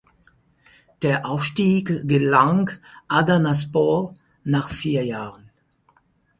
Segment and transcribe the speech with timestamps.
[1.03, 2.71] Der Aufstieg gelang
[3.07, 5.51] Adanaspor nach vier Jahren.